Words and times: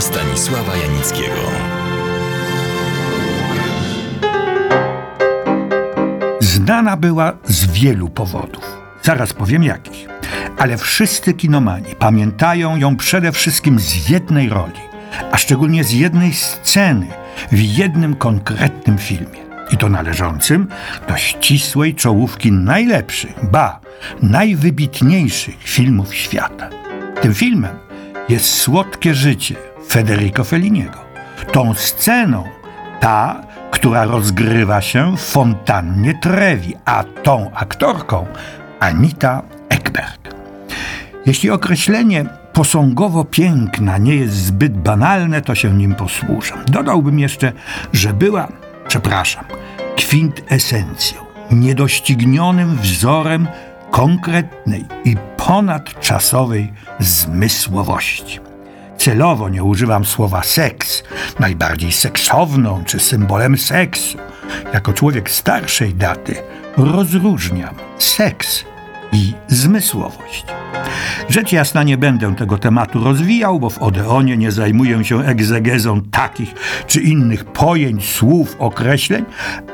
Stanisława 0.00 0.76
Janickiego. 0.76 1.74
Znana 6.40 6.96
była 6.96 7.32
z 7.44 7.66
wielu 7.66 8.08
powodów. 8.08 8.64
Zaraz 9.02 9.32
powiem 9.32 9.62
jakich. 9.62 10.08
Ale 10.58 10.76
wszyscy 10.76 11.34
kinomani 11.34 11.94
pamiętają 11.98 12.76
ją 12.76 12.96
przede 12.96 13.32
wszystkim 13.32 13.80
z 13.80 14.08
jednej 14.08 14.48
roli, 14.48 14.80
a 15.32 15.38
szczególnie 15.38 15.84
z 15.84 15.92
jednej 15.92 16.32
sceny 16.32 17.06
w 17.52 17.60
jednym 17.60 18.16
konkretnym 18.16 18.98
filmie. 18.98 19.44
I 19.70 19.76
to 19.76 19.88
należącym 19.88 20.68
do 21.08 21.16
ścisłej 21.16 21.94
czołówki 21.94 22.52
najlepszych, 22.52 23.50
ba, 23.50 23.80
najwybitniejszych 24.22 25.62
filmów 25.62 26.14
świata. 26.14 26.70
Tym 27.20 27.34
filmem 27.34 27.76
jest 28.28 28.46
Słodkie 28.46 29.14
życie 29.14 29.73
Federico 29.94 30.44
Felliniego. 30.44 30.98
Tą 31.52 31.74
sceną 31.74 32.44
ta, 33.00 33.40
która 33.70 34.04
rozgrywa 34.04 34.80
się 34.80 35.16
w 35.16 35.20
fontannie 35.20 36.14
Trevi, 36.14 36.74
a 36.84 37.04
tą 37.22 37.50
aktorką 37.54 38.26
Anita 38.80 39.42
Ekberg. 39.68 40.34
Jeśli 41.26 41.50
określenie 41.50 42.24
posągowo 42.52 43.24
piękna 43.24 43.98
nie 43.98 44.16
jest 44.16 44.34
zbyt 44.34 44.78
banalne, 44.78 45.42
to 45.42 45.54
się 45.54 45.72
nim 45.72 45.94
posłużę. 45.94 46.54
Dodałbym 46.66 47.18
jeszcze, 47.18 47.52
że 47.92 48.12
była, 48.12 48.48
przepraszam, 48.88 49.44
kwintesencją, 49.96 51.18
niedoścignionym 51.50 52.76
wzorem 52.76 53.48
konkretnej 53.90 54.84
i 55.04 55.16
ponadczasowej 55.36 56.72
zmysłowości. 57.00 58.53
Celowo 59.04 59.48
nie 59.48 59.64
używam 59.64 60.04
słowa 60.04 60.42
seks, 60.42 61.02
najbardziej 61.38 61.92
seksowną 61.92 62.84
czy 62.84 63.00
symbolem 63.00 63.58
seksu. 63.58 64.18
Jako 64.72 64.92
człowiek 64.92 65.30
starszej 65.30 65.94
daty 65.94 66.34
rozróżniam 66.76 67.74
seks 67.98 68.64
i 69.12 69.32
zmysłowość. 69.48 70.46
Rzecz 71.28 71.52
jasna 71.52 71.82
nie 71.82 71.98
będę 71.98 72.34
tego 72.34 72.58
tematu 72.58 73.04
rozwijał, 73.04 73.60
bo 73.60 73.70
w 73.70 73.78
Odeonie 73.78 74.36
nie 74.36 74.52
zajmuję 74.52 75.04
się 75.04 75.24
egzegezą 75.24 76.02
takich 76.02 76.54
czy 76.86 77.00
innych 77.00 77.44
pojęć, 77.44 78.08
słów, 78.08 78.56
określeń, 78.58 79.24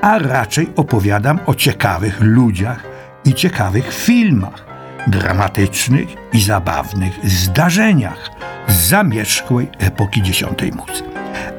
a 0.02 0.18
raczej 0.18 0.68
opowiadam 0.76 1.38
o 1.46 1.54
ciekawych 1.54 2.20
ludziach 2.20 2.84
i 3.24 3.34
ciekawych 3.34 3.94
filmach, 3.94 4.66
dramatycznych 5.06 6.08
i 6.32 6.40
zabawnych 6.40 7.12
zdarzeniach 7.24 8.49
zamierzchłej 8.72 9.68
epoki 9.78 10.22
dziesiątej 10.22 10.72
muzy. 10.72 11.02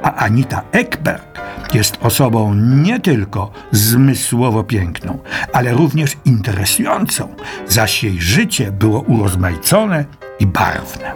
A 0.04 0.16
Anita 0.16 0.62
Ekberg 0.72 1.42
jest 1.74 1.98
osobą 2.02 2.54
nie 2.56 3.00
tylko 3.00 3.52
zmysłowo 3.72 4.64
piękną, 4.64 5.20
ale 5.54 5.74
również 5.74 6.18
interesującą, 6.26 7.36
zaś 7.68 8.04
jej 8.04 8.22
życie 8.22 8.72
było 8.72 9.00
urozmaicone 9.00 10.06
i 10.40 10.48
barwne. 10.48 11.12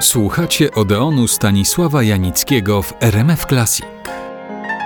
Słuchacie 0.00 0.74
Odeonu 0.74 1.28
Stanisława 1.28 2.02
Janickiego 2.02 2.82
w 2.82 2.92
RMF 3.00 3.46
Classic. 3.46 3.86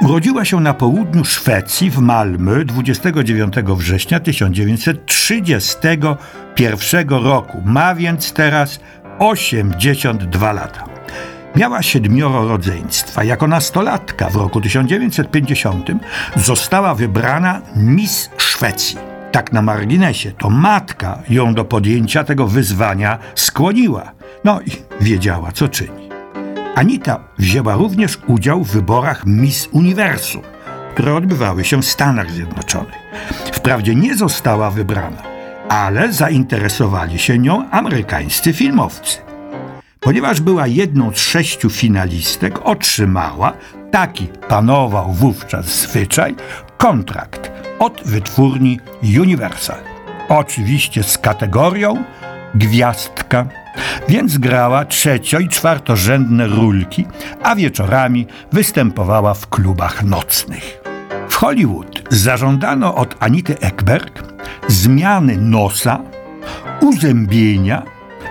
Urodziła 0.03 0.45
się 0.45 0.61
na 0.61 0.75
południu 0.75 1.25
Szwecji 1.25 1.91
w 1.91 1.99
Malmö 1.99 2.65
29 2.65 3.55
września 3.77 4.21
1931 4.21 7.09
roku. 7.09 7.63
Ma 7.65 7.95
więc 7.95 8.33
teraz 8.33 8.81
82 9.19 10.53
lata. 10.53 10.85
Miała 11.57 11.83
siedmioro 11.83 12.49
rodzeństwa. 12.49 13.25
Jako 13.25 13.47
nastolatka 13.47 14.31
w 14.31 14.37
roku 14.37 14.61
1950 14.61 15.89
została 16.37 16.95
wybrana 16.95 17.61
Miss 17.77 18.31
Szwecji. 18.37 18.99
Tak 19.33 19.53
na 19.53 19.63
marginesie, 19.63 20.33
to 20.33 20.51
matka 20.51 21.19
ją 21.29 21.55
do 21.55 21.65
podjęcia 21.65 22.25
tego 22.25 22.47
wyzwania 22.47 23.19
skłoniła. 23.35 24.13
No 24.45 24.61
i 24.61 24.71
wiedziała, 25.01 25.53
co 25.53 25.69
czyni. 25.69 26.09
Anita 26.75 27.21
wzięła 27.39 27.75
również 27.75 28.19
udział 28.27 28.65
w 28.65 28.71
wyborach 28.71 29.27
Miss 29.27 29.69
Uniwersum, 29.73 30.43
które 30.95 31.15
odbywały 31.15 31.65
się 31.65 31.83
w 31.83 31.87
Stanach 31.87 32.31
Zjednoczonych. 32.31 32.95
Wprawdzie 33.53 33.95
nie 33.95 34.17
została 34.17 34.71
wybrana, 34.71 35.34
ale 35.69 36.13
zainteresowali 36.13 37.19
się 37.19 37.39
nią 37.39 37.71
amerykańscy 37.71 38.53
filmowcy. 38.53 39.19
Ponieważ 40.01 40.41
była 40.41 40.67
jedną 40.67 41.13
z 41.13 41.19
sześciu 41.19 41.71
finalistek, 41.71 42.67
otrzymała, 42.67 43.53
taki 43.91 44.29
panował 44.49 45.13
wówczas 45.13 45.67
zwyczaj, 45.67 46.35
kontrakt 46.79 47.51
od 47.79 48.03
wytwórni 48.05 48.81
Universal. 49.21 49.79
Oczywiście 50.29 51.03
z 51.03 51.19
kategorią 51.19 52.05
gwiazdka, 52.55 53.47
więc 54.09 54.39
grała 54.39 54.85
trzecio- 54.85 55.43
i 55.43 55.49
czwartorzędne 55.49 56.47
rulki, 56.47 57.07
a 57.43 57.57
wieczorami 57.57 58.27
występowała 58.53 59.35
w 59.35 59.49
klubach 59.49 60.05
nocnych. 60.05 60.84
W 61.35 61.37
Hollywood 61.37 62.03
zażądano 62.11 62.95
od 62.95 63.17
Anity 63.21 63.61
Ekberg 63.61 64.23
zmiany 64.69 65.37
nosa, 65.37 66.01
uzębienia 66.81 67.83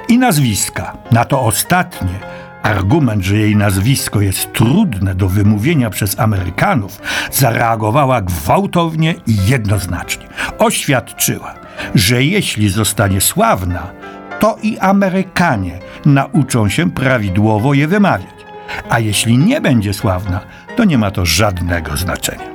i 0.08 0.18
nazwiska. 0.18 0.98
Na 1.12 1.26
to 1.26 1.42
ostatnie 1.42 2.20
argument, 2.62 3.24
że 3.24 3.38
jej 3.38 3.56
nazwisko 3.56 4.22
jest 4.22 4.54
trudne 4.54 5.16
do 5.16 5.30
wymówienia 5.30 5.90
przez 5.90 6.20
Amerykanów, 6.20 7.02
zareagowała 7.32 8.22
gwałtownie 8.22 9.16
i 9.28 9.38
jednoznacznie. 9.48 10.28
Oświadczyła, 10.60 11.54
że 11.96 12.24
jeśli 12.24 12.70
zostanie 12.70 13.22
sławna, 13.22 13.92
to 14.40 14.58
i 14.62 14.80
Amerykanie 14.80 15.80
nauczą 16.06 16.70
się 16.70 16.92
prawidłowo 16.92 17.74
je 17.74 17.88
wymawiać. 17.88 18.46
A 18.90 19.00
jeśli 19.00 19.38
nie 19.38 19.62
będzie 19.62 19.94
sławna, 19.94 20.40
to 20.76 20.84
nie 20.84 20.98
ma 20.98 21.12
to 21.12 21.26
żadnego 21.26 21.98
znaczenia. 21.98 22.53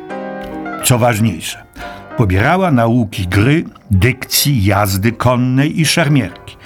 Co 0.85 0.99
ważniejsze, 0.99 1.63
pobierała 2.17 2.71
nauki 2.71 3.27
gry, 3.27 3.65
dykcji, 3.91 4.65
jazdy 4.65 5.13
konnej 5.13 5.81
i 5.81 5.87
szermierki. 5.87 6.57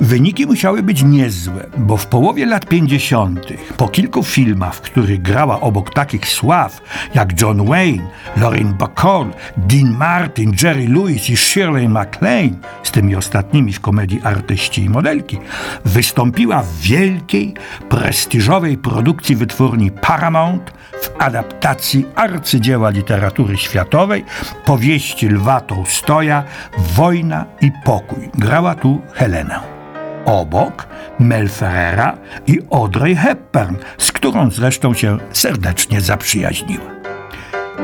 Wyniki 0.00 0.46
musiały 0.46 0.82
być 0.82 1.02
niezłe, 1.02 1.66
bo 1.78 1.96
w 1.96 2.06
połowie 2.06 2.46
lat 2.46 2.66
50., 2.66 3.46
po 3.76 3.88
kilku 3.88 4.22
filmach, 4.22 4.74
w 4.74 4.80
których 4.80 5.22
grała 5.22 5.60
obok 5.60 5.94
takich 5.94 6.28
sław 6.28 6.80
jak 7.14 7.40
John 7.40 7.66
Wayne, 7.66 8.02
Lorin 8.36 8.74
Bacall, 8.74 9.26
Dean 9.56 9.96
Martin, 9.98 10.52
Jerry 10.62 10.88
Lewis 10.88 11.30
i 11.30 11.36
Shirley 11.36 11.88
MacLaine, 11.88 12.56
z 12.82 12.90
tymi 12.90 13.16
ostatnimi 13.16 13.72
w 13.72 13.80
komedii 13.80 14.20
Artyści 14.22 14.84
i 14.84 14.90
Modelki, 14.90 15.38
wystąpiła 15.84 16.62
w 16.62 16.80
wielkiej, 16.80 17.54
prestiżowej 17.88 18.78
produkcji 18.78 19.36
wytwórni 19.36 19.90
Paramount 19.90 20.72
w 21.02 21.10
adaptacji 21.18 22.06
arcydzieła 22.14 22.90
literatury 22.90 23.56
światowej, 23.56 24.24
powieści 24.64 25.28
Lwa 25.28 25.60
Tołstoja 25.60 26.44
Wojna 26.78 27.44
i 27.60 27.72
pokój. 27.84 28.30
Grała 28.34 28.74
tu 28.74 29.00
Helenę. 29.12 29.60
Obok 30.24 30.86
Mel 31.18 31.48
Ferrera 31.48 32.16
i 32.46 32.58
Audrey 32.70 33.16
Hepburn, 33.16 33.76
z 33.98 34.12
którą 34.12 34.50
zresztą 34.50 34.94
się 34.94 35.18
serdecznie 35.32 36.00
zaprzyjaźniła. 36.00 36.90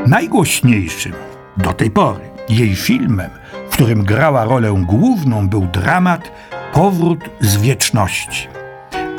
Najgłośniejszym 0.07 1.13
do 1.57 1.73
tej 1.73 1.91
pory 1.91 2.29
jej 2.49 2.75
filmem, 2.75 3.29
w 3.69 3.73
którym 3.73 4.03
grała 4.03 4.45
rolę 4.45 4.83
główną, 4.87 5.49
był 5.49 5.67
dramat 5.67 6.31
Powrót 6.73 7.19
z 7.39 7.57
wieczności. 7.57 8.58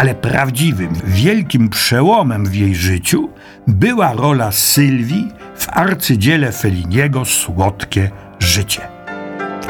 Ale 0.01 0.15
prawdziwym, 0.15 0.95
wielkim 1.05 1.69
przełomem 1.69 2.47
w 2.47 2.55
jej 2.55 2.75
życiu 2.75 3.29
była 3.67 4.13
rola 4.13 4.53
Sylwii 4.53 5.33
w 5.57 5.69
arcydziele 5.69 6.53
Feliniego 6.53 7.25
Słodkie 7.25 8.11
życie. 8.39 8.81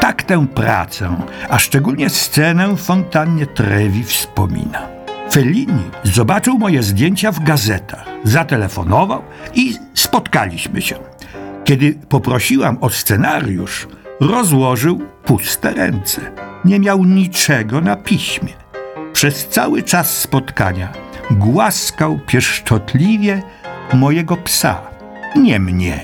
Tak 0.00 0.22
tę 0.22 0.46
pracę, 0.46 1.16
a 1.48 1.58
szczególnie 1.58 2.10
scenę 2.10 2.68
w 2.76 2.80
fontannie 2.80 3.46
Trevi 3.46 4.04
wspomina. 4.04 4.88
Fellini 5.30 5.82
zobaczył 6.04 6.58
moje 6.58 6.82
zdjęcia 6.82 7.32
w 7.32 7.44
gazetach, 7.44 8.04
zatelefonował 8.24 9.22
i 9.54 9.74
spotkaliśmy 9.94 10.82
się. 10.82 10.96
Kiedy 11.64 11.94
poprosiłam 12.08 12.78
o 12.80 12.90
scenariusz, 12.90 13.88
rozłożył 14.20 14.98
puste 15.24 15.74
ręce. 15.74 16.20
Nie 16.64 16.80
miał 16.80 17.04
niczego 17.04 17.80
na 17.80 17.96
piśmie. 17.96 18.59
Przez 19.20 19.48
cały 19.48 19.82
czas 19.82 20.18
spotkania 20.18 20.92
głaskał 21.30 22.18
pieszczotliwie 22.26 23.42
mojego 23.92 24.36
psa, 24.36 24.80
nie 25.36 25.60
mnie. 25.60 26.00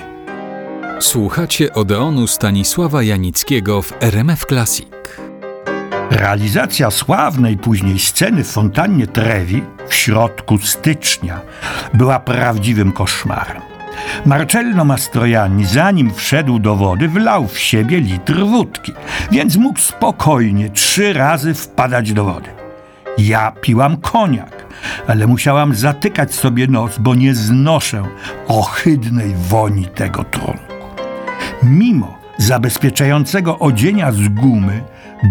Słuchacie 1.00 1.72
Odeonu 1.72 2.26
Stanisława 2.26 3.02
Janickiego 3.02 3.82
w 3.82 3.92
RMF 4.00 4.44
Classic. 4.48 4.88
Realizacja 6.10 6.90
sławnej 6.90 7.56
później 7.56 7.98
sceny 7.98 8.44
w 8.44 8.50
fontannie 8.50 9.06
Trevi 9.06 9.62
w 9.88 9.94
środku 9.94 10.58
stycznia 10.58 11.40
była 11.94 12.20
prawdziwym 12.20 12.92
koszmarem. 12.92 13.62
Marcello 14.26 14.84
Mastrojani, 14.84 15.64
zanim 15.64 16.14
wszedł 16.14 16.58
do 16.58 16.76
wody, 16.76 17.08
wlał 17.08 17.48
w 17.48 17.58
siebie 17.58 18.00
litr 18.00 18.46
wódki, 18.46 18.92
więc 19.30 19.56
mógł 19.56 19.78
spokojnie 19.78 20.70
trzy 20.70 21.12
razy 21.12 21.54
wpadać 21.54 22.12
do 22.12 22.24
wody. 22.24 22.55
Ja 23.18 23.52
piłam 23.60 23.96
koniak, 23.96 24.66
ale 25.06 25.26
musiałam 25.26 25.74
zatykać 25.74 26.34
sobie 26.34 26.66
nos, 26.66 26.98
bo 26.98 27.14
nie 27.14 27.34
znoszę 27.34 28.02
ohydnej 28.48 29.34
woni 29.34 29.86
tego 29.86 30.24
trunku. 30.24 30.74
Mimo 31.62 32.18
zabezpieczającego 32.38 33.58
odzienia 33.58 34.12
z 34.12 34.28
gumy, 34.28 34.82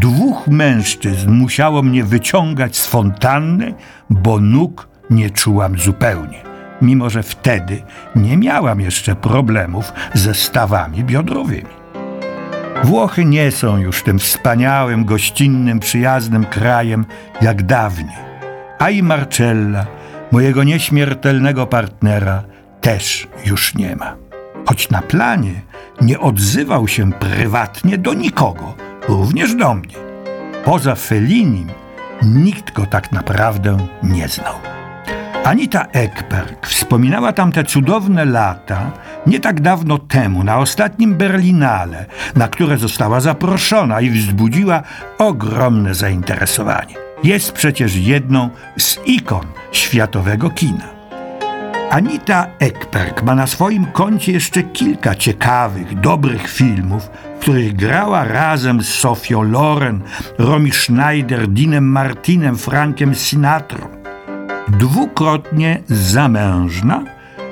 dwóch 0.02 0.48
mężczyzn 0.48 1.32
musiało 1.32 1.84
mnie 1.84 2.04
wyciągać 2.04 2.78
z 2.78 2.88
fontanny, 2.88 3.74
bo 4.10 4.40
nóg 4.40 4.88
nie 5.10 5.30
czułam 5.30 5.80
zupełnie, 5.80 6.42
mimo 6.82 7.10
że 7.10 7.24
wtedy 7.24 7.82
nie 8.16 8.38
miałam 8.38 8.82
jeszcze 8.82 9.16
problemów 9.16 9.94
ze 10.14 10.34
stawami 10.34 11.04
biodrowymi. 11.04 11.85
Włochy 12.83 13.25
nie 13.25 13.51
są 13.51 13.77
już 13.77 14.04
tym 14.04 14.19
wspaniałym, 14.19 15.06
gościnnym, 15.06 15.80
przyjaznym 15.80 16.45
krajem 16.45 17.06
jak 17.42 17.63
dawniej, 17.63 18.18
a 18.80 18.89
i 18.89 19.04
Marcella, 19.04 19.86
mojego 20.31 20.63
nieśmiertelnego 20.63 21.68
partnera, 21.68 22.44
też 22.81 23.27
już 23.45 23.75
nie 23.75 23.95
ma. 23.95 24.16
Choć 24.66 24.89
na 24.89 25.01
planie 25.01 25.62
nie 26.01 26.19
odzywał 26.19 26.88
się 26.88 27.12
prywatnie 27.12 27.98
do 27.98 28.13
nikogo, 28.13 28.74
również 29.07 29.56
do 29.56 29.75
mnie. 29.75 29.95
Poza 30.66 30.95
Felinim 30.95 31.68
nikt 32.22 32.74
go 32.74 32.86
tak 32.86 33.12
naprawdę 33.12 33.77
nie 34.04 34.27
znał. 34.27 34.75
Anita 35.45 35.86
Ekberg 35.94 36.68
wspominała 36.68 37.33
tamte 37.33 37.63
cudowne 37.63 38.25
lata 38.25 38.92
nie 39.27 39.39
tak 39.39 39.62
dawno 39.62 39.97
temu, 39.97 40.44
na 40.44 40.57
ostatnim 40.57 41.15
Berlinale, 41.15 42.06
na 42.36 42.47
które 42.47 42.77
została 42.77 43.19
zaproszona 43.19 44.01
i 44.01 44.09
wzbudziła 44.09 44.83
ogromne 45.18 45.95
zainteresowanie. 45.95 46.95
Jest 47.24 47.51
przecież 47.51 47.95
jedną 47.95 48.50
z 48.77 49.00
ikon 49.06 49.45
światowego 49.71 50.50
kina. 50.50 50.86
Anita 51.89 52.48
Ekberg 52.59 53.24
ma 53.24 53.36
na 53.36 53.48
swoim 53.48 53.86
koncie 53.86 54.31
jeszcze 54.31 54.63
kilka 54.63 55.15
ciekawych, 55.15 56.00
dobrych 56.00 56.48
filmów, 56.48 57.09
w 57.38 57.41
których 57.41 57.75
grała 57.75 58.24
razem 58.24 58.83
z 58.83 58.88
Sofią 58.88 59.41
Loren, 59.41 60.01
Romy 60.38 60.71
Schneider, 60.71 61.48
Dinem 61.48 61.86
Martinem, 61.86 62.57
Frankiem 62.57 63.15
Sinatrą. 63.15 64.05
Dwukrotnie 64.67 65.81
zamężna, 65.88 67.03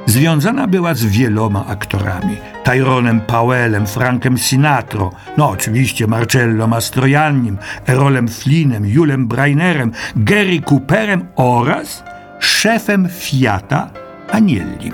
związana 0.06 0.68
była 0.68 0.94
z 0.94 1.06
wieloma 1.06 1.66
aktorami. 1.68 2.38
Tyronem 2.64 3.22
Powellem, 3.22 3.88
Frankiem 3.88 4.38
Sinatro, 4.38 5.12
no 5.38 5.50
oczywiście 5.50 6.08
Marcello 6.08 6.68
Mastroiannim, 6.68 7.58
Erolem 7.88 8.28
Flynnem, 8.28 8.86
Julem 8.86 9.28
Brainerem, 9.28 9.92
Gary 10.16 10.62
Cooperem 10.62 11.26
oraz 11.36 12.04
szefem 12.40 13.10
Fiata 13.10 13.90
Aniellim. 14.32 14.94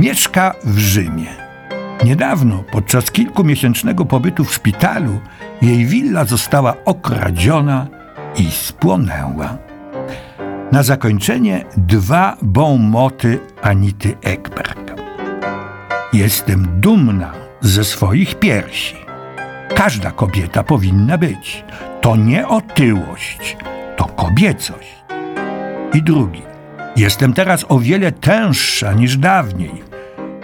Mieszka 0.00 0.54
w 0.64 0.78
Rzymie. 0.78 1.30
Niedawno, 2.04 2.64
podczas 2.72 3.10
kilkumiesięcznego 3.10 4.04
pobytu 4.04 4.44
w 4.44 4.54
szpitalu, 4.54 5.20
jej 5.62 5.86
willa 5.86 6.24
została 6.24 6.74
okradziona 6.84 7.86
i 8.36 8.50
spłonęła. 8.50 9.65
Na 10.72 10.82
zakończenie 10.82 11.64
dwa 11.76 12.36
bonmoty 12.42 13.38
Anity 13.62 14.16
Ekberg. 14.22 14.94
Jestem 16.12 16.80
dumna 16.80 17.32
ze 17.60 17.84
swoich 17.84 18.34
piersi. 18.34 18.96
Każda 19.74 20.10
kobieta 20.10 20.62
powinna 20.62 21.18
być. 21.18 21.64
To 22.00 22.16
nie 22.16 22.48
otyłość, 22.48 23.56
to 23.96 24.04
kobiecość. 24.04 24.96
I 25.94 26.02
drugi. 26.02 26.42
Jestem 26.96 27.32
teraz 27.32 27.64
o 27.68 27.78
wiele 27.78 28.12
tęższa 28.12 28.92
niż 28.92 29.16
dawniej. 29.16 29.82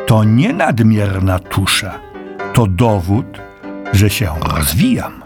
To 0.07 0.25
nie 0.25 0.53
nadmierna 0.53 1.39
tusza, 1.39 2.01
to 2.55 2.67
dowód, 2.67 3.41
że 3.93 4.11
się 4.11 4.29
rozwijam. 4.57 5.22